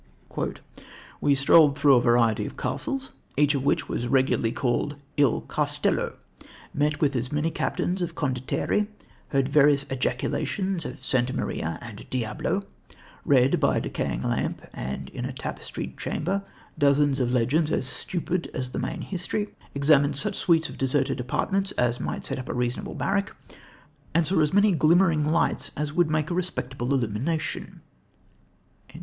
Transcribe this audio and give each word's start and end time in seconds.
"We 1.21 1.35
strolled 1.35 1.77
through 1.77 1.93
a 1.93 2.01
variety 2.01 2.47
of 2.47 2.57
castles, 2.57 3.11
each 3.37 3.53
of 3.53 3.61
which 3.63 3.87
was 3.87 4.07
regularly 4.07 4.51
called 4.51 4.95
Il 5.15 5.41
Castello; 5.41 6.15
met 6.73 6.99
with 6.99 7.15
as 7.15 7.31
many 7.31 7.51
captains 7.51 8.01
of 8.01 8.15
condottieri, 8.15 8.87
heard 9.27 9.47
various 9.47 9.83
ejaculations 9.91 10.85
of 10.85 11.05
Santa 11.05 11.33
Maria 11.35 11.77
and 11.83 12.09
Diabolo; 12.09 12.63
read 13.25 13.59
by 13.59 13.77
a 13.77 13.81
decaying 13.81 14.23
lamp 14.23 14.63
and 14.73 15.09
in 15.09 15.23
a 15.23 15.31
tapestried 15.31 15.99
chamber 15.99 16.45
dozens 16.79 17.19
of 17.19 17.31
legends 17.31 17.71
as 17.71 17.85
stupid 17.85 18.49
as 18.55 18.71
the 18.71 18.79
main 18.79 19.01
history; 19.01 19.47
examined 19.75 20.15
such 20.15 20.35
suites 20.35 20.67
of 20.67 20.79
deserted 20.79 21.19
apartments 21.19 21.73
as 21.73 21.99
might 21.99 22.25
set 22.25 22.39
up 22.39 22.49
a 22.49 22.55
reasonable 22.55 22.95
barrack, 22.95 23.35
and 24.15 24.25
saw 24.25 24.39
as 24.39 24.51
many 24.51 24.71
glimmering 24.71 25.31
lights 25.31 25.69
as 25.77 25.93
would 25.93 26.09
make 26.09 26.31
a 26.31 26.33
respectable 26.33 26.91
illumination." 26.91 27.81